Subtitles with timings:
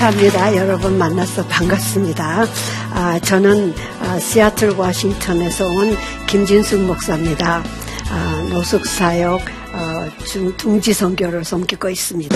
[0.00, 0.56] 감사합니다.
[0.56, 2.46] 여러분 만나서 반갑습니다.
[2.90, 5.94] 아, 저는 아, 시애틀 워싱턴에서 온
[6.26, 7.62] 김진숙 목사입니다.
[8.08, 10.08] 아, 노숙사역 어,
[10.56, 12.34] 둥지 선교를 섬기고 있습니다.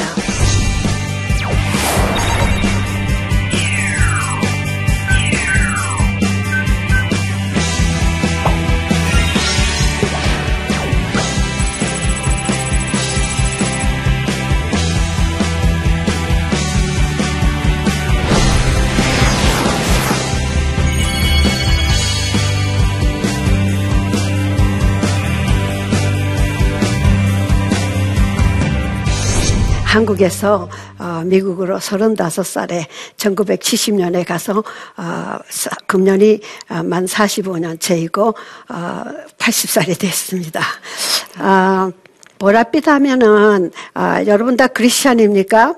[29.94, 34.58] 한국에서 어, 미국으로 35살에 1970년에 가서
[34.96, 35.38] 어,
[35.86, 38.34] 금년이 어, 만 45년 차이고
[39.38, 40.60] 80살이 됐습니다.
[42.38, 43.70] 보랏빛 하면은
[44.26, 45.76] 여러분 다 크리스찬입니까?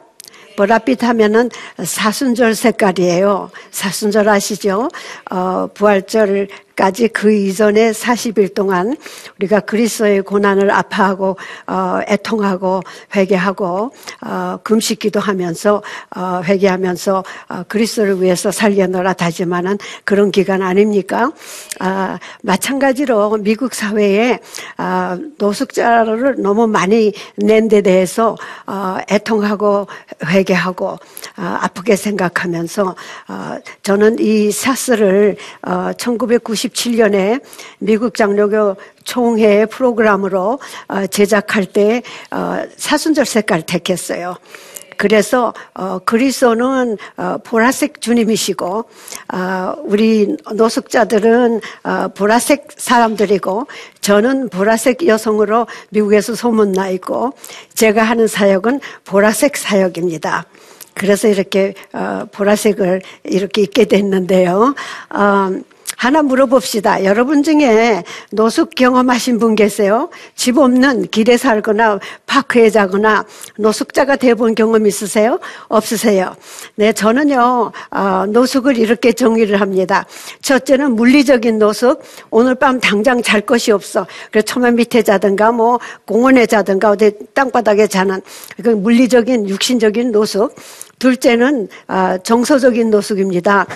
[0.56, 1.50] 보랏빛 하면은
[1.84, 3.50] 사순절 색깔이에요.
[3.70, 4.88] 사순절 아시죠?
[5.30, 8.97] 어, 부활절 까지 그 이전에 40일 동안
[9.38, 12.82] 우리가 그리스도의 고난을 아파하고 어, 애통하고
[13.14, 13.92] 회개하고
[14.22, 15.82] 어, 금식 기도 하면서
[16.15, 21.32] 어, 회개하면서 어, 그리스도를 위해서 살려노라 다짐하는 그런 기간 아닙니까?
[21.81, 24.38] 아, 마찬가지로 미국 사회에
[24.76, 28.36] 아, 노숙자를 너무 많이 낸 데 대해서
[28.66, 29.88] 어, 애통하고
[30.25, 30.98] 회개하고
[31.36, 32.97] 아, 아프게 생각하면서
[33.28, 35.36] 어, 저는 이 사스를
[35.66, 37.41] 어, 1990 1997년에
[37.78, 44.37] 미국 장로교 총회 프로그램으로 어, 제작할 때 어, 사순절 색깔 택했어요.
[44.97, 48.84] 그래서 어, 그리스도는 어, 보라색 주님이시고
[49.34, 53.66] 어, 우리 노숙자들은 어, 보라색 사람들이고
[54.00, 57.34] 저는 보라색 여성으로 미국에서 소문나 있고
[57.75, 60.47] 제가 하는 사역은 보라색 사역입니다.
[60.94, 64.75] 그래서 이렇게 어, 보라색을 이렇게 입게 됐는데요.
[65.10, 65.50] 어,
[65.96, 67.04] 하나 물어봅시다.
[67.04, 70.10] 여러분 중에 노숙 경험하신 분 계세요?
[70.34, 73.24] 집 없는 길에 살거나 파크에 자거나
[73.58, 75.40] 노숙자가 돼본 경험 있으세요?
[75.68, 76.36] 없으세요?
[76.74, 80.04] 네, 저는요, 어, 노숙을 이렇게 정의를 합니다.
[80.42, 82.02] 첫째는 물리적인 노숙.
[82.30, 84.06] 오늘 밤 당장 잘 것이 없어.
[84.30, 88.20] 그래서 처마 밑에 자든가 뭐 공원에 자든가 어디 땅바닥에 자는
[88.62, 90.54] 그 물리적인 육신적인 노숙.
[90.98, 93.66] 둘째는 어, 정서적인 노숙입니다.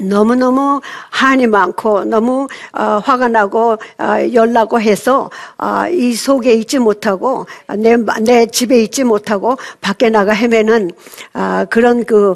[0.00, 0.80] 너무너무
[1.10, 7.96] 한이 많고 너무 어, 화가 나고 어, 열나고 해서 어, 이 속에 있지 못하고 내,
[8.22, 10.90] 내 집에 있지 못하고 밖에 나가 헤매는
[11.34, 12.34] 어, 그런 그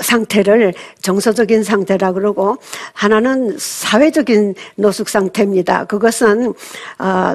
[0.00, 2.56] 상태를 정서적인 상태라 그러고
[2.92, 5.84] 하나는 사회적인 노숙 상태입니다.
[5.84, 6.54] 그것은
[6.98, 7.34] 어,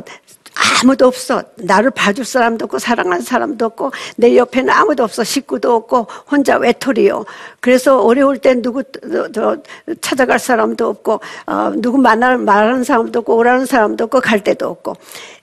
[0.81, 1.41] 아무도 없어.
[1.55, 5.23] 나를 봐줄 사람도 없고 사랑하는 사람도 없고 내 옆에는 아무도 없어.
[5.23, 7.25] 식구도 없고 혼자 외톨이요.
[7.59, 8.83] 그래서 어려울 땐 누구
[9.33, 9.57] 저,
[10.01, 14.93] 찾아갈 사람도 없고 어, 누구 만날 말하는 사람도 없고 오라는 사람도 없고 갈 데도 없고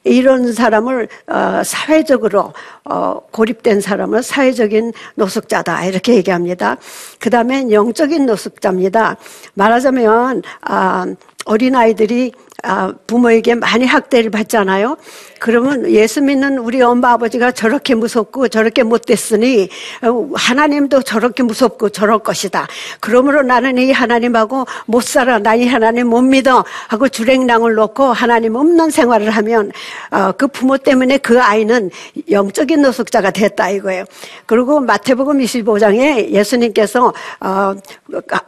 [0.05, 2.53] 이런 사람을 어, 사회적으로
[2.85, 6.77] 어, 고립된 사람을 사회적인 노숙자다 이렇게 얘기합니다.
[7.19, 9.17] 그 다음에 영적인 노숙자입니다.
[9.55, 11.07] 말하자면 아,
[11.45, 12.33] 어린 아이들이
[12.65, 14.97] 아, 부모에게 많이 학대를 받잖아요.
[15.39, 19.69] 그러면 예수 믿는 우리 엄마 아버지가 저렇게 무섭고 저렇게 못됐으니
[20.03, 22.67] 어, 하나님도 저렇게 무섭고 저럴 것이다.
[22.99, 25.39] 그러므로 나는 이 하나님하고 못 살아.
[25.39, 26.65] 나 이 하나님 못 믿어.
[26.89, 29.71] 하고 주랭랑을 놓고 하나님 없는 생활을 하면
[30.11, 31.91] 어, 그 부모 때문에 그 아이는
[32.31, 34.05] 영적인 노숙자가 됐다 이거예요.
[34.47, 37.75] 그리고 마태복음 25장에 예수님께서 어,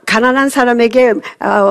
[0.07, 1.15] 가난한 사람에게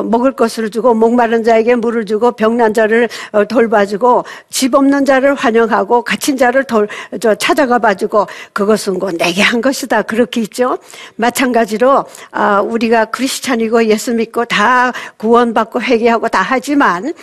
[0.06, 5.36] 먹을 것을 주고 목마른 자에게 물을 주고 돌봐주고 병난 자를 어, 돌봐주고 집 없는 자를
[5.36, 6.88] 환영하고 갇힌 자를 돌,
[7.20, 10.78] 저 찾아가 봐주고 그것은 곧 내게 한 것이다 그렇게 있죠.
[11.16, 17.14] 마찬가지로 아, 우리가 크리스찬이고 예수 믿고 다 구원받고 회개하고 다 하지만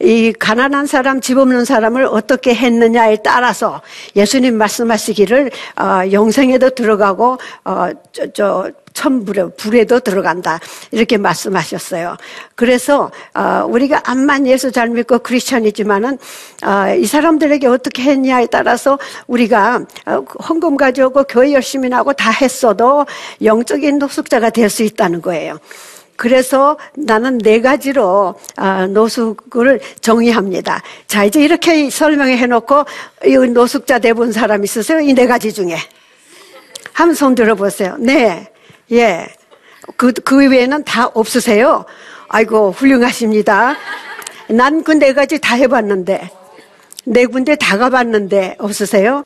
[0.00, 3.82] 이 가난한 사람 집 없는 사람을 어떻게 했느냐에 따라서
[4.14, 10.58] 예수님 말씀하시기를 어, 영생에도 들어가고 어, 저, 저 천불에 불에도 들어간다
[10.90, 12.16] 이렇게 말씀하셨어요.
[12.54, 16.18] 그래서 어, 우리가 암만 예수 잘 믿고 크리스천이지만은
[16.64, 23.04] 어, 이 사람들에게 어떻게 했냐에 따라서 우리가 어, 헌금 가져오고 교회 열심히 나고 다 했어도
[23.42, 25.58] 영적인 노숙자가 될 수 있다는 거예요.
[26.16, 28.34] 그래서 나는 네 가지로
[28.90, 30.82] 노숙을 정의합니다.
[31.06, 32.84] 자, 이제 이렇게 설명해 놓고
[33.26, 34.98] 이 노숙자 대본 사람 있으세요?
[35.00, 35.76] 이 네 가지 중에.
[36.92, 37.96] 한번 손 들어보세요.
[37.98, 38.50] 네.
[38.92, 39.26] 예.
[39.96, 41.84] 그, 그 외에는 다 없으세요?
[42.28, 43.76] 아이고, 훌륭하십니다.
[44.48, 46.30] 난 그 네 가지 다 해봤는데,
[47.04, 49.24] 네 군데 다 가봤는데, 없으세요?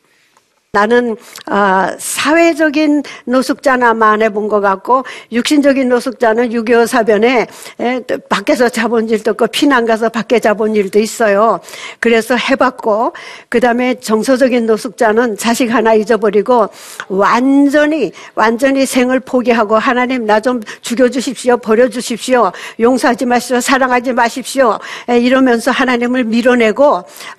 [0.73, 1.17] 나는
[1.51, 7.49] 어, 사회적인 노숙자나만 안 해본 것 같고 육신적인 노숙자는 6.25 사변에
[7.81, 11.59] 에, 밖에서 잡은 일도 있고 피난 가서 밖에 잡은 일도 있어요.
[11.99, 13.15] 그래서 해봤고
[13.49, 16.69] 그 다음에 정서적인 노숙자는 자식 하나 잊어버리고
[17.09, 24.79] 완전히 완전히 생을 포기하고 하나님 나 좀 죽여주십시오 버려주십시오 용서하지 마십시오 사랑하지 마십시오
[25.09, 26.85] 에, 이러면서 하나님을 밀어내고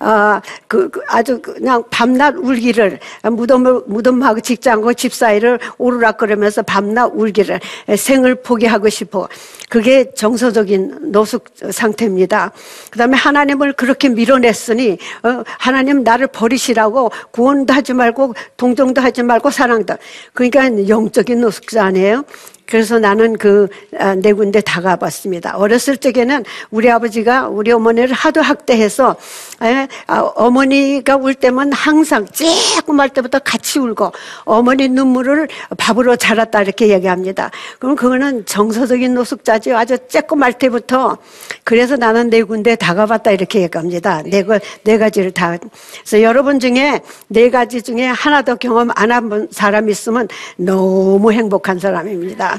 [0.00, 7.60] 어, 그, 그 아주 그냥 밤낮 울기를 무덤을, 무덤하고 직장하고 집 사이를 오르락거리면서 밤낮 울기를
[7.96, 9.28] 생을 포기하고 싶어.
[9.68, 12.52] 그게 정서적인 노숙 상태입니다.
[12.90, 19.50] 그 다음에 하나님을 그렇게 밀어냈으니, 어, 하나님 나를 버리시라고 구원도 하지 말고, 동정도 하지 말고,
[19.50, 19.96] 사랑도.
[20.32, 22.24] 그러니까 영적인 노숙자 아니에요?
[22.72, 25.56] 그래서 나는 그네 아, 군데 다 가봤습니다.
[25.58, 29.16] 어렸을 적에는 우리 아버지가 우리 어머니를 하도 학대해서
[29.62, 34.12] 에, 아, 어머니가 울 때면 항상 쬐끔할 때부터 같이 울고
[34.44, 37.50] 어머니 눈물을 밥으로 자랐다 이렇게 얘기합니다.
[37.78, 39.76] 그럼 그거는 정서적인 노숙자죠.
[39.76, 41.18] 아주 쬐끔할 때부터
[41.64, 44.22] 그래서 나는 네 군데 다 가봤다 이렇게 얘기합니다.
[44.24, 44.42] 네,
[44.84, 45.58] 네 가지를 다.
[45.58, 50.26] 그래서 여러분 중에 네 가지 중에 하나도 경험 안 한 사람 있으면
[50.56, 52.58] 너무 행복한 사람입니다.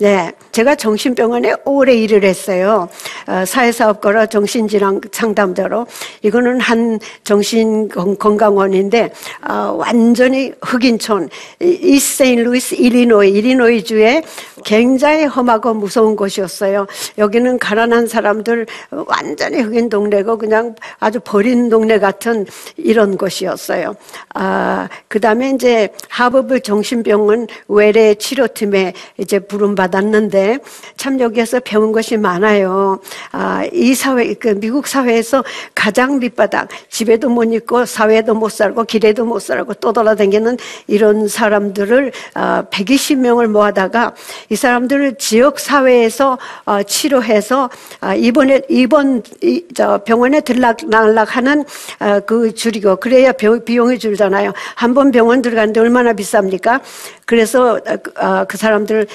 [0.00, 2.88] 네, 제가 정신병원에 오래 일을 했어요.
[3.26, 5.88] 어, 사회사업가로 정신질환 상담자로.
[6.22, 9.12] 이거는 한 정신건강원인데
[9.48, 11.28] 어, 완전히 흑인촌
[11.60, 14.22] 이세인루이스 일리노이 일리노이 주에
[14.64, 16.86] 굉장히 험하고 무서운 곳이었어요.
[17.18, 22.46] 여기는 가난한 사람들 완전히 흑인 동네고 그냥 아주 버린 동네 같은
[22.76, 23.96] 이런 곳이었어요.
[24.34, 30.58] 아, 그 다음에 이제 하버브 정신병원 외래 치료팀에 이제 부름 받 았는데
[30.96, 33.00] 참 여기에서 배운 것이 많아요.
[33.32, 35.44] 아, 이 사회, 그 미국 사회에서
[35.74, 42.64] 가장 밑바닥, 집에도 못 있고 사회도 못 살고 길에도 못 살고 떠돌아다니는 이런 사람들을 아,
[42.70, 44.14] 120명을 모아다가
[44.50, 47.70] 이 사람들을 지역 사회에서 어, 치료해서
[48.00, 51.64] 아, 이번에 이번 이, 저 병원에 들락날락하는
[52.00, 54.52] 어, 그 줄이고 그래야 병, 비용이 줄잖아요.
[54.74, 56.80] 한 번 병원 들어가는데 얼마나 비쌉니까?
[57.24, 59.06] 그래서 어, 그, 아, 그 사람들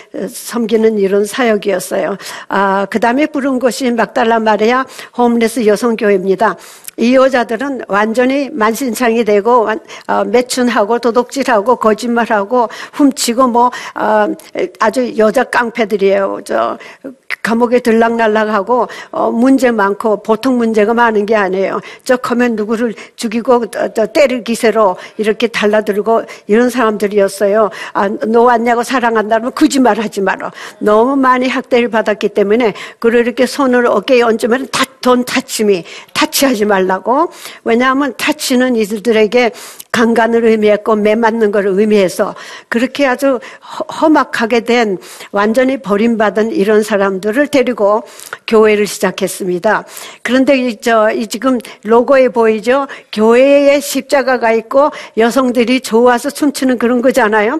[0.63, 2.17] 섬기는 이런 사역이었어요.
[2.47, 4.85] 아, 그 다음에 부른 것이 막달라 마리아
[5.17, 6.55] 홈레스 여성교회입니다.
[6.97, 9.67] 이 여자들은 완전히 만신창이 되고
[10.07, 14.27] 어, 매춘하고 도둑질하고 거짓말하고 훔치고 뭐 어,
[14.79, 16.41] 아주 여자 깡패들이에요.
[16.45, 16.77] 저
[17.43, 21.81] 감옥에 들락날락하고 어, 문제 많고 보통 문제가 많은 게 아니에요.
[22.03, 27.69] 저 커면 누구를 죽이고 저 때릴 기세로 이렇게 달라들고 이런 사람들이었어요.
[27.93, 30.51] 아, 너 왔냐고 사랑한다면 거짓말하지 마라.
[30.79, 35.83] 너무 많이 학대를 받았기 때문에 그를 이렇게 손을 어깨에 얹으면 다 돈 타침이
[36.13, 37.29] 타치하지 말라고.
[37.65, 39.51] 왜냐하면 타치는 이들에게
[39.91, 42.33] 강간을 의미했고 매 맞는 걸 의미해서
[42.69, 43.39] 그렇게 아주
[44.01, 44.97] 험악하게 된
[45.31, 48.03] 완전히 버림받은 이런 사람들을 데리고
[48.47, 49.85] 교회를 시작했습니다.
[50.23, 52.87] 그런데 이, 저, 이 지금 로고에 보이죠?
[53.11, 57.59] 교회에 십자가가 있고 여성들이 좋아서 춤추는 그런 거잖아요.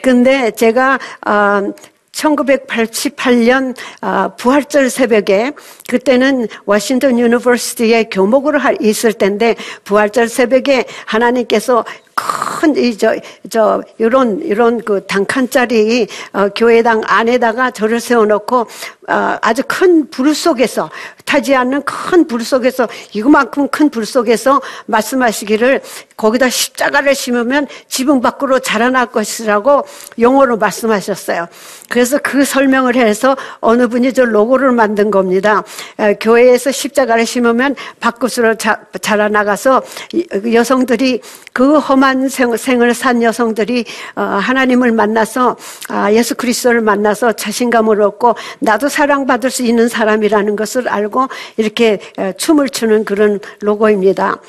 [0.00, 1.72] 근데 제가 어,
[2.14, 5.52] 1988년 아, 부활절 새벽에
[5.88, 16.48] 그때는 Washington University에 교목으로 있을 때인데 부활절 새벽에 하나님께서 큰이저저 이런 이런 그 단칸짜리 어,
[16.50, 18.66] 교회당 안에다가 저를 세워놓고
[19.06, 20.90] 아, 아주 큰 불 속에서
[21.24, 25.80] 타지 않는 큰 불 속에서 이거만큼 큰 불 속에서 말씀하시기를
[26.16, 29.84] 거기다 십자가를 심으면 지붕 밖으로 자라날 것이라고
[30.18, 31.48] 용어로 말씀하셨어요.
[31.88, 35.62] 그래서 그 설명을 해서 어느 분이 저 로고를 만든 겁니다.
[35.98, 39.82] 에, 교회에서 십자가를 심으면 밖으로 자, 자라나가서
[40.12, 41.20] 이- 여성들이
[41.52, 43.84] 그 험한 생, 생을 산 여성들이
[44.16, 45.56] 어, 하나님을 만나서
[45.88, 52.32] 아, 예수 그리스도를 만나서 자신감을 얻고 나도 사랑받을 수 있는 사람이라는 것을 알고 이렇게 에,
[52.34, 54.40] 춤을 추는 그런 로고입니다.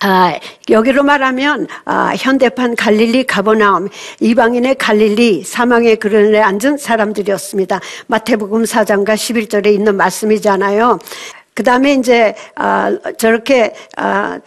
[0.00, 0.38] 아,
[0.70, 3.88] 여기로 말하면 아, 현대판 갈릴리 가버나움
[4.20, 7.80] 이방인의 갈릴리 사망의 그늘에 앉은 사람들이었습니다.
[8.06, 10.98] 마태복음 4장과 11절에 있는 말씀이잖아요.
[11.52, 14.38] 그 다음에 이제 아, 저렇게 아,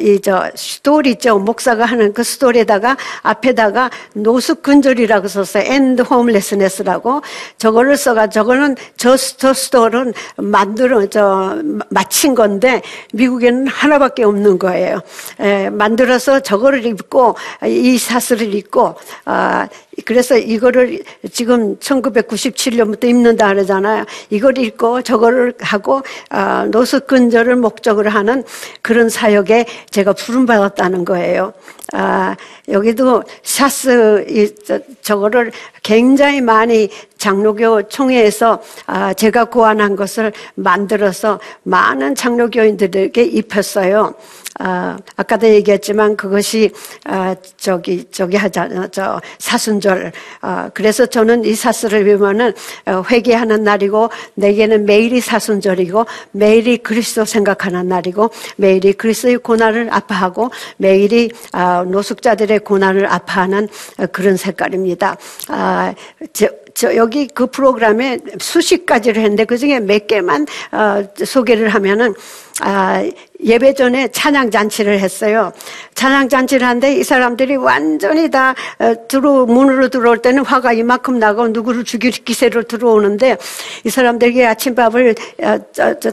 [0.00, 7.20] 이 저 스토리 있죠 목사가 하는 그 스토리에다가 앞에다가 노숙근절이라고 썼어요 end homelessness라고
[7.58, 12.80] 저거를 써가 저거는 저, 저 스토리는 만들어 저 마친 건데
[13.12, 15.00] 미국에는 하나밖에 없는 거예요
[15.40, 18.94] 에, 만들어서 저거를 입고 이 사슬을 입고
[19.26, 19.68] 아
[20.06, 24.04] 그래서 이거를 지금 1997년부터 입는다 그러잖아요.
[24.30, 28.42] 이걸 입고 저거를 하고 아, 노숙근절을 목적으로 하는
[28.80, 31.52] 그런 사역에 제가 부름받았다는 거예요.
[31.92, 32.36] 아,
[32.68, 42.14] 여기도 샤스 이, 저, 저거를 굉장히 많이 장로교 총회에서 아, 제가 고안한 것을 만들어서 많은
[42.14, 44.14] 장로교인들에게 입혔어요.
[44.64, 46.70] 아, 아까도 얘기했지만 그것이
[47.04, 50.12] 아, 저기 저기 하잖아 저 사순절.
[50.40, 52.52] 아, 그래서 저는 이 사슬을 보면은
[52.86, 61.32] 어, 회개하는 날이고 내게는 매일이 사순절이고 매일이 그리스도 생각하는 날이고 매일이 그리스도의 고난을 아파하고 매일이
[61.50, 65.16] 아, 노숙자들의 고난을 아파하는 어, 그런 색깔입니다.
[65.48, 65.92] 아,
[66.32, 72.14] 저, 저 여기 그 프로그램에 수십 가지를 했는데 그 중에 몇 개만 어, 소개를 하면은
[72.62, 73.04] 아,
[73.44, 75.52] 예배 전에 찬양 잔치를 했어요.
[75.94, 81.48] 찬양 잔치를 하는데 이 사람들이 완전히 다 어, 들어 문으로 들어올 때는 화가 이만큼 나고
[81.48, 83.36] 누구를 죽일 기세로 들어오는데
[83.84, 85.58] 이 사람들에게 아침밥을 어,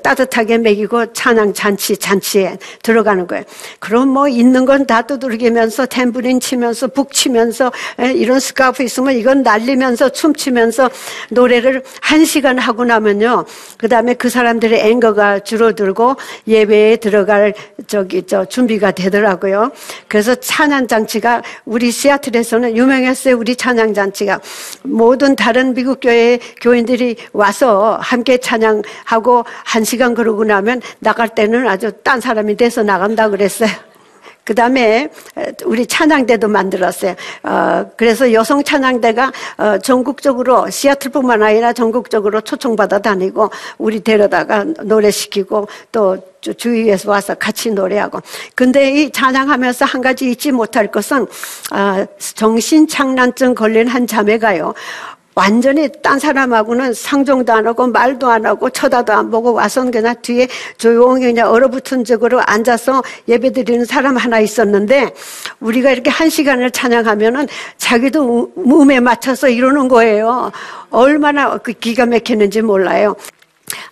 [0.03, 3.44] 따뜻하게 먹이고 찬양 잔치 잔치에 들어가는 거예요.
[3.79, 9.44] 그럼 뭐 있는 건 다 두들기면서 탬브린 치면서 북 치면서 에, 이런 스카프 있으면 이건
[9.44, 10.89] 날리면서 춤 추면서
[11.29, 13.46] 노래를 한 시간 하고 나면요.
[13.77, 16.15] 그 다음에 그 사람들의 앵거가 줄어들고
[16.48, 17.53] 예배에 들어갈
[17.88, 19.72] 저기 저 준비가 되더라고요.
[20.08, 23.38] 그래서 찬양 장치가 우리 시애틀에서는 유명했어요.
[23.38, 24.39] 우리 찬양 장치가
[24.84, 31.91] 모든 다른 미국 교회 교인들이 와서 함께 찬양하고 한 시간 그러고 나면 나갈 때는 아주
[32.03, 33.88] 딴 사람이 돼서 나간다 그랬어요.
[34.50, 35.10] 그 다음에
[35.63, 37.13] 우리 찬양대도 만들었어요.
[37.44, 46.18] 어, 그래서 여성 찬양대가 어, 전국적으로 시애틀뿐만 아니라 전국적으로 초청받아 다니고 우리 데려다가 노래시키고 또
[46.41, 48.22] 주- 주위에서 와서 같이 노래하고.
[48.56, 51.27] 근데 이 찬양하면서 한 가지 잊지 못할 것은
[51.70, 54.74] 아, 정신착란증 걸린 한 자매가요.
[55.39, 60.50] 완전히 딴 사람하고는 상종도 안 하고 말도 안 하고 쳐다도 안 보고 와서는 그냥 뒤에
[60.77, 65.13] 조용히 그냥 얼어붙은 적으로 앉아서 예배 드리는 사람 하나 있었는데
[65.62, 70.51] 우리가 이렇게 한 시간을 찬양하면은 자기도 음에 맞춰서 이러는 거예요.
[70.89, 73.15] 얼마나 그 기가 막히는지 몰라요.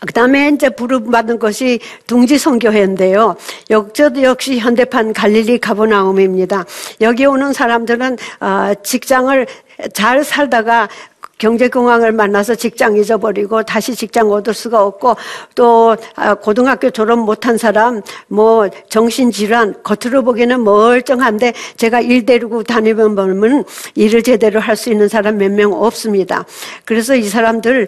[0.06, 3.38] 그 다음에 이제 부름받은 것이 둥지선교회인데요.
[3.70, 6.66] 역저도 역시 현대판 갈릴리 가버나움입니다.
[7.00, 9.48] 여기 오는 사람들은 아, 직장을
[9.94, 10.90] 잘 살다가
[11.38, 15.16] 경제공황을 만나서 직장 잊어버리고 다시 직장 얻을 수가 없고
[15.56, 23.16] 또 아, 고등학교 졸업 못한 사람 뭐 정신질환 겉으로 보기에는 멀쩡한데 제가 일 데리고 다니면
[23.16, 23.64] 보면
[23.96, 26.46] 일을 제대로 할 수 있는 사람 몇 명 없습니다.
[26.86, 27.88] 그래서 이 사람들이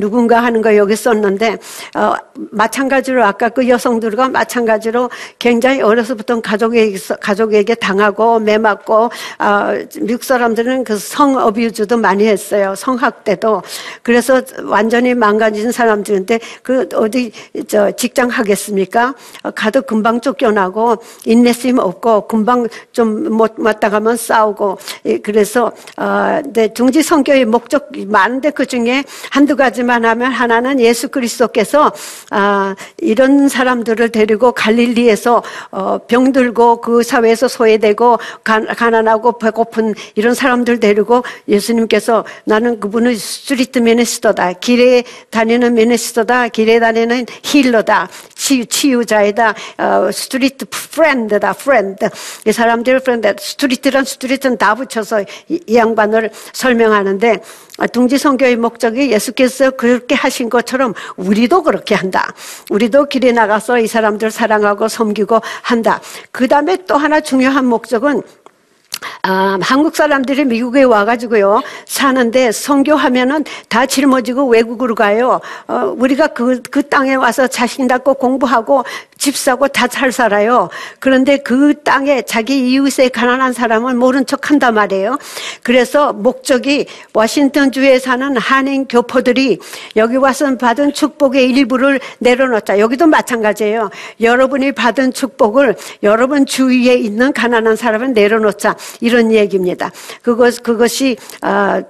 [0.00, 1.58] 누군가 하는 거 여기 썼는데
[1.96, 2.14] 어,
[2.50, 10.98] 마찬가지로 아까 그 여성들과 마찬가지로 굉장히 어려서부터 가족에게 가족에게 당하고 매맞고 아, 미국 사람들은 그
[10.98, 12.57] 성 어뷰즈도 많이 했어요.
[12.74, 13.62] 성학대도
[14.02, 17.32] 그래서 완전히 망가진 사람들인데 그 어디
[17.66, 19.14] 저 직장 하겠습니까?
[19.42, 26.40] 어, 가도 금방 쫓겨나고 인내심 없고 금방 좀 못 맞다 가면 싸우고 예, 그래서 어,
[26.52, 31.92] 네, 중지 성교의 목적 많은데 그 중에 한두 가지만 하면 하나는 예수 그리스도께서
[32.30, 40.80] 아, 이런 사람들을 데리고 갈릴리에서 어, 병들고 그 사회에서 소외되고 가, 가난하고 배고픈 이런 사람들
[40.80, 44.54] 데리고 예수님께서 나는 그분은 street minister다.
[44.54, 46.48] 길에 다니는 minister다.
[46.48, 48.08] 길에 다니는 healer다.
[48.34, 49.54] 치유, 치유 자이다.
[49.76, 51.52] 어, street friend다.
[51.52, 52.08] friend.
[52.46, 53.34] 이 사람들 friend.
[53.38, 57.36] street란 street는 다 붙여서 이, 이 양반을 설명하는데
[57.80, 62.32] 아, 둥지 선교의 목적이 예수께서 그렇게 하신 것처럼 우리도 그렇게 한다.
[62.70, 66.00] 우리도 길에 나가서 이 사람들 사랑하고 섬기고 한다.
[66.32, 68.22] 그 다음에 또 하나 중요한 목적은
[69.22, 75.40] 아, 한국 사람들이 미국에 와가지고요 사는데 선교하면은 다 짊어지고 외국으로 가요.
[75.66, 78.84] 어, 우리가 그, 그 땅에 와서 자신 갖고 공부하고
[79.18, 80.68] 집 사고 다 잘 살아요.
[81.00, 85.18] 그런데 그 땅에 자기 이웃의 가난한 사람은 모른 척 한단 말이에요.
[85.62, 89.58] 그래서 목적이 워싱턴 주에 사는 한인 교포들이
[89.96, 92.78] 여기 와서 받은 축복의 일부를 내려놓자.
[92.78, 93.90] 여기도 마찬가지예요.
[94.20, 98.76] 여러분이 받은 축복을 여러분 주위에 있는 가난한 사람은 내려놓자.
[99.00, 99.90] 이런 얘기입니다.
[100.22, 101.80] 그것, 그것이 아,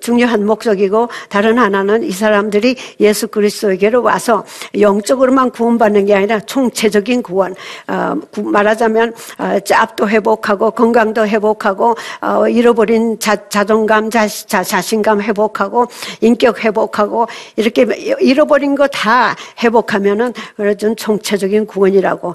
[0.00, 4.44] 중요한 목적이고 다른 하나는 이 사람들이 예수 그리스도에게로 와서
[4.78, 7.54] 영적으로만 구원받는 게 아니라 총체적인 구원.
[7.88, 15.86] 어, 말하자면 어, 짭도 회복하고 건강도 회복하고 어, 잃어버린 자, 자존감, 자, 자, 자신감 회복하고
[16.20, 17.26] 인격 회복하고
[17.56, 17.86] 이렇게
[18.20, 22.34] 잃어버린 거 다 회복하면은 그런 총체적인 구원이라고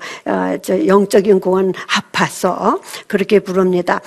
[0.88, 4.01] 영적인 구원 합해서 그렇게 부릅니다.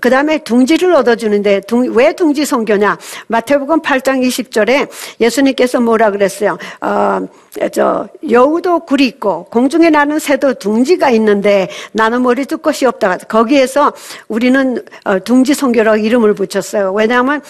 [0.00, 2.98] 그 다음에 둥지를 얻어주는데 둥, 왜 둥지 성교냐?
[3.26, 4.88] 마태복음 8장 20절에
[5.20, 6.58] 예수님께서 뭐라 그랬어요?
[6.80, 7.26] 어,
[7.72, 13.18] 저 여우도 굴이 있고 공중에 나는 새도 둥지가 있는데 나는 머리 둘 것이 없다.
[13.18, 13.92] 거기에서
[14.28, 16.92] 우리는 어, 둥지 성교라고 이름을 붙였어요.
[16.92, 17.42] 왜냐하면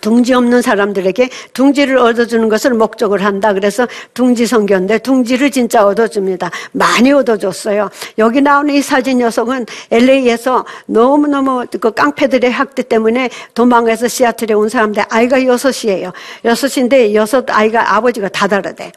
[0.00, 3.52] 둥지 없는 사람들에게 둥지를 얻어주는 것을 목적을 한다.
[3.52, 6.50] 그래서 둥지 성교인데 둥지를 진짜 얻어줍니다.
[6.72, 7.90] 많이 얻어줬어요.
[8.18, 15.04] 여기 나오는 이 사진 녀석은 LA에서 너무너무 그 깡패들의 학대 때문에 도망해서 시애틀에 온 사람인데
[15.08, 16.12] 아이가 여섯이에요.
[16.44, 18.92] 여섯인데 여섯 아이가 아버지가 다 다르대.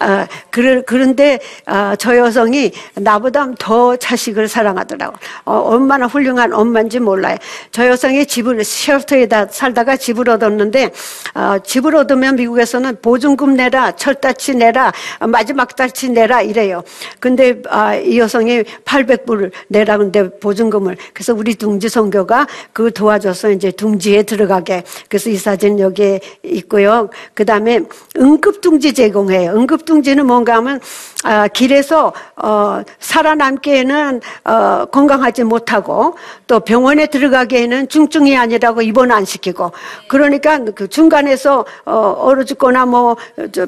[0.00, 5.16] 아, 그런데 아, 저 여성이 나보다 더 자식을 사랑하더라고.
[5.44, 7.36] 어, 얼마나 훌륭한 엄마인지 몰라요.
[7.72, 10.92] 저 여성이 집을 쉘터에다 살다가 집을 얻 었는데
[11.34, 14.92] 어, 집을 얻으면 미국에서는 보증금 내라, 철다치 내라,
[15.28, 16.82] 마지막 달치 내라 이래요.
[17.20, 23.70] 근데 아, 이 여성이 800불 내라 근데 보증금을 그래서 우리 둥지 선교가 그 도와줘서 이제
[23.70, 27.10] 둥지에 들어가게 그래서 이 사진 여기에 있고요.
[27.34, 27.80] 그 다음에
[28.16, 29.52] 응급둥지 제공해요.
[29.52, 30.80] 응급둥지는 뭔가 하면
[31.24, 39.72] 아, 길에서 어, 살아남기에는 어, 건강하지 못하고 또 병원에 들어가기에는 중증이 아니라고 입원 안 시키고
[40.08, 43.16] 그러니 까 그 중간에서 어, 얼어 죽거나 뭐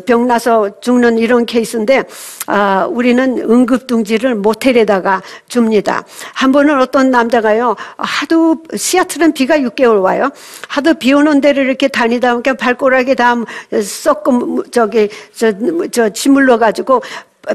[0.06, 2.04] 병 나서 죽는 이런 케이스인데
[2.46, 6.04] 아, 우리는 응급둥지를 모텔에다가 줍니다.
[6.34, 10.30] 한 번은 어떤 남자가요 하도 시아틀은 비가 6개월 와요.
[10.68, 13.36] 하도 비 오는 데를 이렇게 다니다 보니까 발꼬락이 다
[13.82, 15.52] 썩고 저기 저,
[15.90, 17.02] 저 짓물러 가지고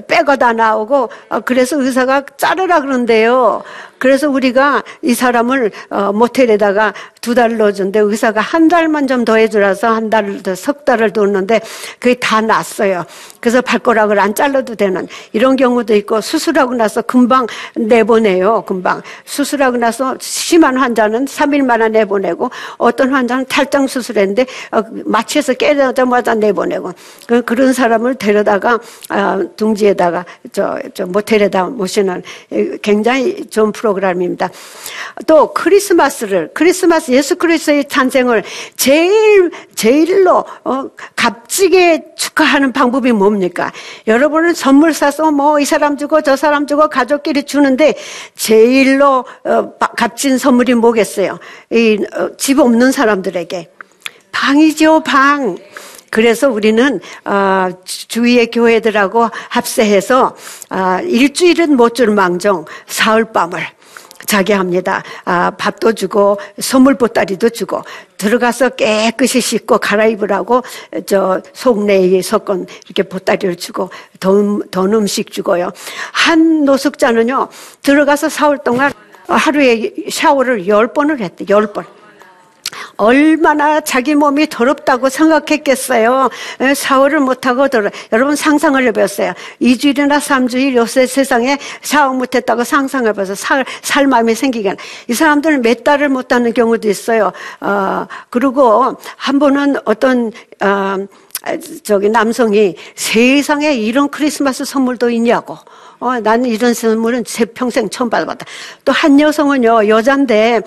[0.08, 3.64] 빼가 다 나오고 어, 그래서 의사가 자르라 그런데요.
[3.98, 9.88] 그래서 우리가 이 사람을 어, 모텔에다가 두 달을 넣어준데 의사가 한 달만 좀 더 해주라서
[9.88, 11.60] 한 달, 석 달을 뒀는데
[12.00, 13.04] 그게 다 났어요.
[13.40, 18.64] 그래서 발가락을 안 잘라도 되는 이런 경우도 있고 수술하고 나서 금방 내보내요.
[18.66, 19.02] 금방.
[19.26, 26.94] 수술하고 나서 심한 환자는 3일 만에 내보내고 어떤 환자는 탈장 수술했는데 어, 마취해서 깨자마자 내보내고
[27.28, 28.80] 그, 그런 사람을 데려다가
[29.10, 32.22] 어, 둥지에다가 저, 저 모텔에다 모시는
[32.82, 34.50] 굉장히 좋은 프로그램입니다.
[35.28, 38.44] 또 크리스마스를 크리스마스 예수 그리스도의 탄생을
[38.76, 43.72] 제일 제일로 어, 값지게 축하하는 방법이 뭡니까?
[44.08, 47.96] 여러분은 선물 사서 뭐 이 사람 주고 저 사람 주고 가족끼리 주는데
[48.36, 51.40] 제일로 어, 값진 선물이 뭐겠어요?
[51.72, 53.70] 이집 어, 없는 사람들에게
[54.32, 55.58] 방이죠 방.
[56.12, 60.36] 그래서 우리는 어, 주위의 교회들하고 합세해서
[60.70, 63.60] 어, 일주일은 못 줄 망정 사흘밤을
[64.26, 65.04] 자게 합니다.
[65.24, 67.82] 아, 밥도 주고 선물 보따리도 주고
[68.18, 70.64] 들어가서 깨끗이 씻고 갈아입으라고
[71.06, 75.72] 저 속내에 석건 이렇게 보따리를 주고 돈, 돈 음식 주고요.
[76.12, 77.50] 한 노숙자는요
[77.82, 78.92] 들어가서 사흘 동안
[79.28, 81.46] 하루에 샤워를 열 번을 했대.
[81.50, 81.86] 열 번.
[82.98, 86.30] 얼마나 자기 몸이 더럽다고 생각했겠어요.
[86.76, 89.34] 샤워를 못하고 더러 여러분 상상을 해보세요.
[89.62, 93.36] 2주일이나 3주일 요새 세상에 샤워 못했다고 상상을 해보세요.
[93.36, 94.76] 살, 살 마음이 생기게.
[95.10, 97.32] 이 사람들은 몇 달을 못 하는 경우도 있어요.
[97.62, 100.98] 어, 그리고 한 번은 어떤, 어,
[101.84, 105.58] 저기 남성이 세상에 이런 크리스마스 선물도 있냐고.
[106.00, 108.46] 어, 나는 이런 선물은 제 평생 처음 받아봤다.
[108.84, 110.62] 또 한 여성은요, 여잔데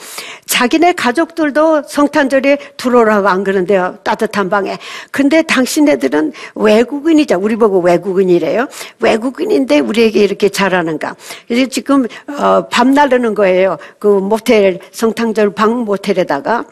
[0.47, 3.99] 자기네 가족들도 성탄절에 들어오라고 안 그런데요.
[4.05, 4.79] 따뜻한 방에.
[5.11, 8.69] 근데 당신네들은 외국인이자 우리 보고 외국인이래요.
[9.01, 11.15] 외국인인데 우리에게 이렇게 잘하는가.
[11.47, 13.77] 그래서 지금 어, 밤 나르는 거예요.
[13.99, 16.65] 그 모텔 성탄절 방 모텔에다가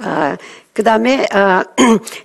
[0.00, 0.36] 아,
[0.72, 1.62] 그 다음에, 어,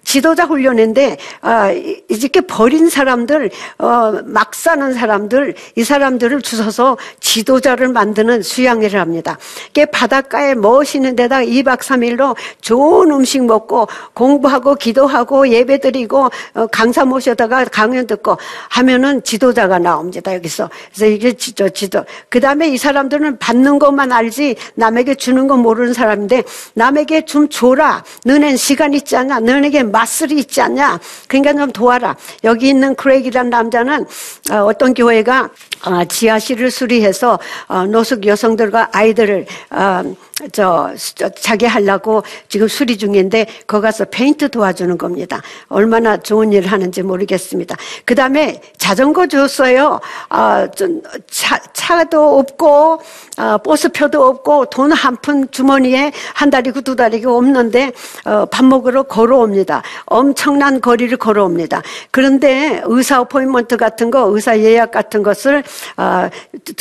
[0.06, 7.90] 지도자 훈련인데, 어, 이- 이렇게 버린 사람들, 어, 막 사는 사람들, 이 사람들을 주워서 지도자를
[7.90, 9.38] 만드는 수양회를 합니다.
[9.70, 17.04] 이게 바닷가에 멋있는 데다가 2박 3일로 좋은 음식 먹고, 공부하고, 기도하고, 예배 드리고, 어, 강사
[17.04, 18.38] 모셔다가 강연 듣고
[18.70, 20.70] 하면은 지도자가 나옵니다, 여기서.
[20.94, 22.06] 그래서 이게 지도, 지도.
[22.30, 26.44] 그 다음에 이 사람들은 받는 것만 알지, 남에게 주는 건 모르는 사람인데,
[26.76, 28.06] 남에게 좀 줘라.
[28.24, 29.40] 너넨 시간 있지 않냐?
[29.40, 31.00] 너에게 맛술이 있지 않냐?
[31.28, 32.16] 그러니까 좀 도와라.
[32.44, 34.06] 여기 있는 크레이기란 남자는
[34.52, 35.50] 어, 어떤 교회가
[35.86, 40.16] 어, 지하실을 수리해서 어, 노숙 여성들과 아이들을 어,
[40.52, 45.42] 저, 저 자기 하려고 지금 수리 중인데 거기 가서 페인트 도와주는 겁니다.
[45.68, 47.76] 얼마나 좋은 일을 하는지 모르겠습니다.
[48.06, 50.00] 그 다음에 자전거 줬어요.
[50.30, 53.02] 아, 좀 차, 차도 없고
[53.38, 57.92] 어, 버스표도 없고 돈 한 푼 주머니에 한 달이고 두 달이고 없는데
[58.26, 59.82] 어, 밥 먹으러 걸어옵니다.
[60.06, 61.82] 엄청난 거리를 걸어옵니다.
[62.12, 65.64] 그런데 의사 어포인먼트 같은 거, 의사 예약 같은 것을
[65.98, 66.30] 어,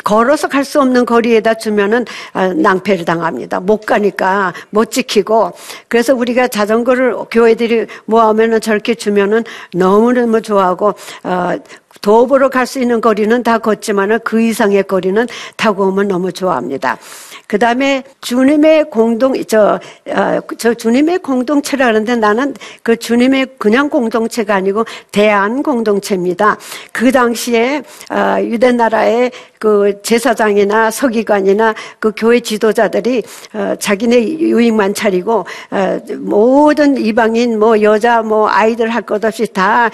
[0.04, 3.60] 걸어서 갈 수 없는 거리에다 주면은 어, 낭패를 당합니다.
[3.60, 5.52] 못 가니까 못 지키고
[5.88, 11.52] 그래서 우리가 자전거를 교회들이 모아오면은 저렇게 주면은 너무너무 좋아하고 어,
[12.00, 15.24] 도보로 갈 수 있는 거리는 다 걷지만은 그 이상의 거리는
[15.56, 16.98] 타고 오면 너무 좋아합니다.
[17.46, 19.78] 그 다음에 주님의 공동, 저,
[20.08, 26.58] 어, 저 주님의 공동체라는데 나는 그 주님의 그냥 공동체가 아니고 대한 공동체입니다.
[26.90, 29.30] 그 당시에 어, 유대 나라의
[29.60, 33.22] 그 제사장이나 서기관이나 그 교회 지도자들이
[33.54, 39.88] 어, 자기네 유익만 차리고 어, 모든 이방인 뭐 여자 뭐 아이들 할 것 없이 다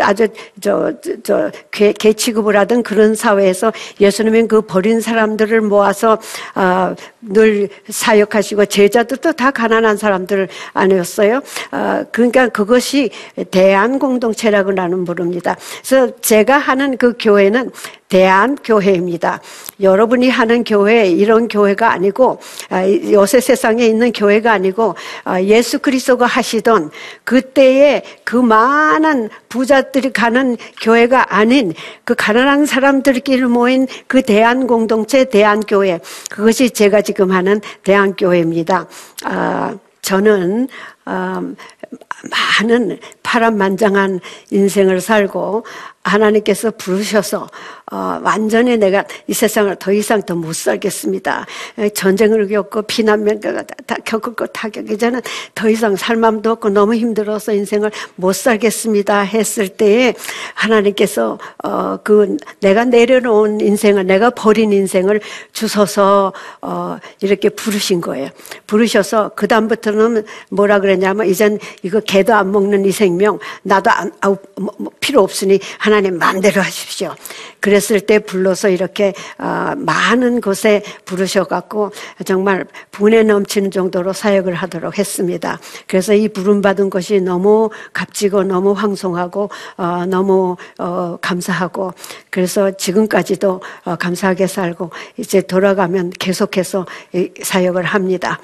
[0.00, 0.28] 아주
[0.60, 1.39] 저 저
[1.70, 6.18] 개 취급을 하던 그런 사회에서 예수님은 그 버린 사람들을 모아서
[6.54, 11.40] 어, 늘 사역하시고 제자들도 다 가난한 사람들 아니었어요.
[11.72, 13.10] 어, 그러니까 그것이
[13.50, 15.56] 대한 공동체라고 나는 부릅니다.
[15.86, 17.70] 그래서 제가 하는 그 교회는
[18.10, 19.40] 대한 교회입니다.
[19.80, 26.26] 여러분이 하는 교회, 이런 교회가 아니고, 아, 요새 세상에 있는 교회가 아니고, 아, 예수 그리스도가
[26.26, 26.90] 하시던
[27.24, 31.72] 그때의 그 많은 부자들이 가는 교회가 아닌
[32.04, 36.00] 그 가난한 사람들끼리 모인 그 대한 공동체, 대한 교회.
[36.30, 38.88] 그것이 제가 지금 하는 대한 교회입니다.
[39.24, 40.68] 아, 저는, 음,
[41.04, 45.64] 많은 파란만장한 인생을 살고
[46.02, 47.48] 하나님께서 부르셔서
[47.92, 51.46] 어, 완전히 내가 이 세상을 더 이상 더 못 살겠습니다.
[51.78, 55.20] 에, 전쟁을 겪고 피난민가 다 겪고 타격이 저는
[55.54, 60.14] 더 이상 살맘도 없고 너무 힘들어서 인생을 못 살겠습니다 했을 때에
[60.54, 65.20] 하나님께서 어, 그 내가 내려놓은 인생을 내가 버린 인생을
[65.52, 66.32] 주셔서
[66.62, 68.30] 어, 이렇게 부르신 거예요.
[68.66, 74.12] 부르셔서 그 다음부터는 뭐라 그 랬냐면 이젠 이거 개도 안 먹는 이 생명 나도 안,
[74.20, 77.14] 아우, 뭐, 뭐 필요 없으니 하나님 마음대로 하십시오.
[77.60, 81.92] 그랬을 때 불러서 이렇게 어, 많은 곳에 부르셔갖고
[82.24, 85.58] 정말 분에 넘치는 정도로 사역을 하도록 했습니다.
[85.86, 91.92] 그래서 이 부름 받은 것이 너무 값지고 너무 황송하고 어, 너무 어, 감사하고
[92.30, 98.40] 그래서 지금까지도 어, 감사하게 살고 이제 돌아가면 계속해서 이 사역을 합니다.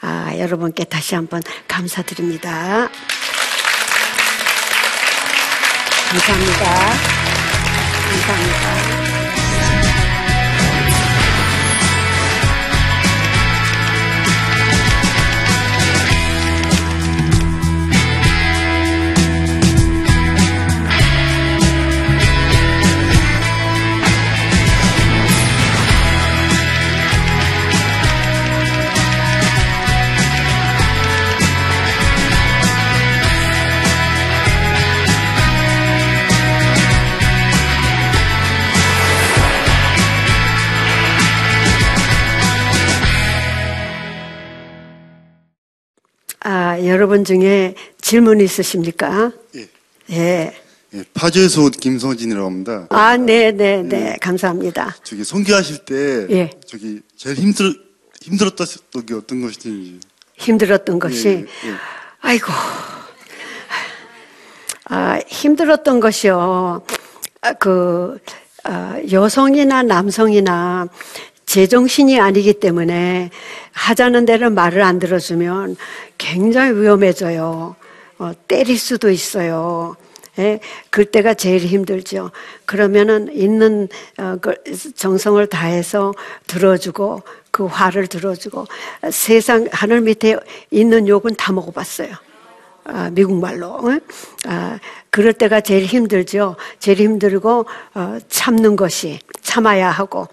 [0.00, 1.42] 아, 여러분께 다시 한번
[1.90, 2.88] 감사드립니다.
[6.08, 6.64] 감사합니다.
[8.10, 9.19] 감사합니다.
[46.90, 49.32] 여러분 중에 질문 있으십니까?
[49.56, 49.68] 예.
[50.10, 50.54] 예.
[50.92, 52.86] 예, 파주에서 온 김성진이라고 합니다.
[52.90, 54.16] 아, 네, 네, 네.
[54.20, 54.96] 감사합니다.
[55.04, 56.50] 저기 선교하실 때 예.
[56.66, 57.72] 저기 제일 힘들
[58.20, 58.66] 힘들었던
[59.06, 60.00] 게 어떤 것인지.
[60.36, 61.32] 힘들었던 것이, 예,
[61.68, 61.74] 예.
[62.20, 62.46] 아이고.
[64.86, 66.82] 아, 힘들었던 것이요.
[67.42, 68.18] 아, 그,
[68.64, 70.88] 아, 여성이나 남성이나
[71.50, 73.30] 제정신이 아니기 때문에
[73.72, 75.74] 하자는 대로 말을 안 들어주면
[76.16, 77.74] 굉장히 위험해져요.
[78.20, 79.96] 어, 때릴 수도 있어요.
[80.38, 80.60] 예,
[80.90, 82.30] 그때가 제일 힘들죠.
[82.66, 84.54] 그러면은 있는 어, 그
[84.94, 86.14] 정성을 다해서
[86.46, 88.66] 들어주고 그 화를 들어주고
[89.10, 90.36] 세상 하늘 밑에
[90.70, 92.14] 있는 욕은 다 먹어봤어요.
[92.84, 93.80] 아, 미국 말로.
[93.88, 94.00] 응?
[94.46, 94.78] 아,
[95.10, 96.54] 그럴 때가 제일 힘들죠.
[96.78, 100.28] 제일 힘들고 어, 참는 것이 참아야 하고.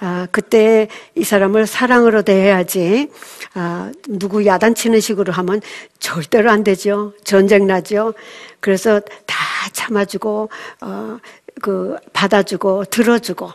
[0.00, 3.10] 아, 그때 이 사람을 사랑으로 대해야지.
[3.54, 5.60] 아, 누구 야단치는 식으로 하면
[5.98, 7.12] 절대로 안 되죠.
[7.24, 8.14] 전쟁 나죠.
[8.60, 9.36] 그래서 다
[9.72, 10.50] 참아주고,
[10.82, 11.18] 어,
[11.60, 13.50] 그, 받아주고, 들어주고.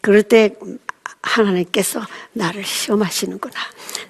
[0.00, 0.54] 그럴 때
[1.22, 2.00] 하나님께서
[2.32, 3.54] 나를 시험하시는구나.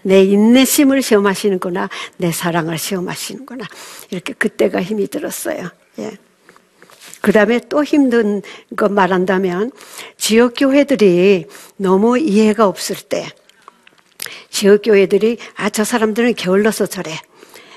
[0.03, 1.89] 내 인내심을 시험하시는구나.
[2.19, 3.65] 내 사랑을 시험하시는구나.
[4.11, 5.71] 이렇게 그때가 힘이 들었어요.
[5.99, 6.19] 예.
[7.27, 8.41] 그 다음에 또 힘든
[8.77, 9.73] 거 말한다면,
[10.17, 13.27] 지역교회들이 너무 이해가 없을 때,
[14.51, 17.11] 지역교회들이, 아, 저 사람들은 게을러서 저래.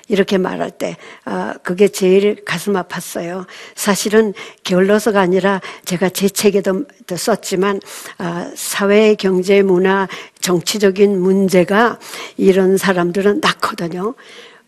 [0.08, 3.48] 이렇게 말할 때, 아, 그게 제일 가슴 아팠어요.
[3.74, 7.82] 사실은 게을러서가 아니라 제가 제 책에도 또 썼지만,
[8.20, 10.08] 아, 사회, 경제, 문화,
[10.42, 11.98] 정치적인 문제가
[12.38, 14.14] 이런 사람들은 낳거든요.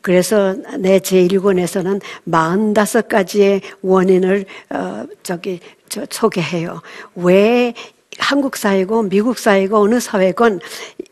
[0.01, 5.59] 그래서 내 제1권에서는 45가지의 원인을, 어, 저기,
[5.89, 6.81] 저 소개해요.
[7.15, 7.73] 왜
[8.17, 10.59] 한국 사회고 미국 사회고 어느 사회건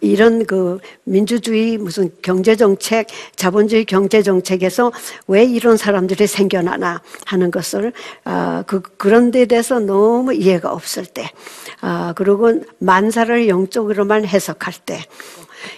[0.01, 4.91] 이런 그 민주주의 무슨 경제 정책, 자본주의 경제 정책에서
[5.27, 7.93] 왜 이런 사람들이 생겨나나 하는 것을
[8.25, 11.29] 아, 그 그런 데 대해서 너무 이해가 없을 때,
[11.81, 14.99] 아, 그리고 만사를 영적으로만 해석할 때.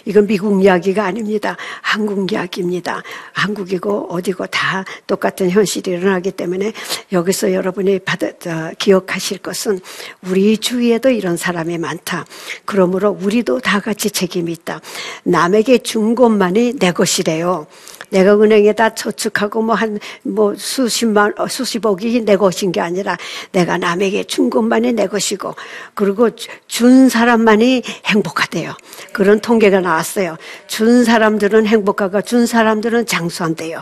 [0.04, 1.56] 이건 미국 이야기가 아닙니다.
[1.80, 3.02] 한국 이야기입니다.
[3.32, 6.72] 한국이고 어디고 다 똑같은 현실이 일어나기 때문에
[7.12, 9.80] 여기서 여러분이 받아, 저, 기억하실 것은
[10.28, 12.24] 우리 주위에도 이런 사람이 많다.
[12.64, 14.80] 그러므로 우리도 다 같이 책임이 있다.
[15.24, 17.66] 남에게 준 것만이 내 것이래요.
[18.12, 23.16] 내가 은행에다 저축하고 뭐 한뭐 수십만 어, 수십억이 내 것인 게 아니라
[23.52, 25.54] 내가 남에게 준 것만이 내 것이고
[25.94, 28.74] 그리고 주- 준 사람만이 행복하대요.
[29.12, 30.36] 그런 통계가 나왔어요.
[30.66, 33.80] 준 사람들은 행복하고 준 사람들은 장수한대요.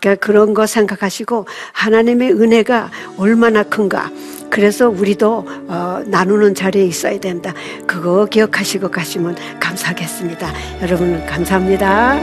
[0.00, 4.10] 그러니까 그런 거 생각하시고 하나님의 은혜가 얼마나 큰가.
[4.50, 7.54] 그래서 우리도 어, 나누는 자리에 있어야 된다.
[7.86, 10.52] 그거 기억하시고 가시면 감사하겠습니다.
[10.82, 12.20] 여러분 감사합니다.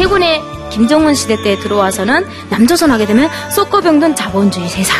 [0.00, 4.96] 최근에 김정은 시대 때 들어와서는 남조선 하게 되면 쏟고 병든 자본주의 세상,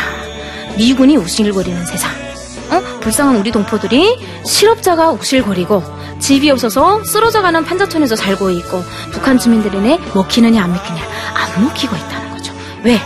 [0.77, 2.11] 미군이 우실거리는 세상,
[2.69, 2.99] 어?
[2.99, 5.81] 불쌍한 우리 동포들이 실업자가 우실거리고
[6.19, 11.01] 집이 없어서 쓰러져가는 판자촌에서 살고 있고 북한 주민들이네 먹히느냐 안 먹히냐
[11.33, 12.53] 안 먹히고 있다는 거죠.
[12.83, 12.99] 왜?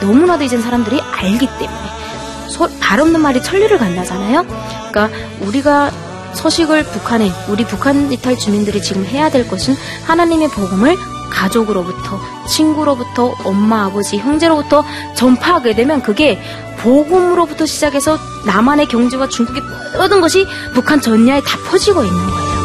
[0.00, 4.44] 너무나도 이젠 사람들이 알기 때문에 소, 발 없는 말이 천리를 간다잖아요.
[4.90, 5.10] 그러니까
[5.42, 5.92] 우리가
[6.32, 10.96] 서식을 북한에 우리 북한 이탈 주민들이 지금 해야 될 것은 하나님의 복음을
[11.30, 14.84] 가족으로부터 친구로부터 엄마 아버지 형제로부터
[15.16, 16.40] 전파하게 되면 그게
[16.78, 19.62] 복음으로부터 시작해서 남한의 경제와 중국의
[19.96, 22.55] 모든 것이 북한 전야에 다 퍼지고 있는 거예요.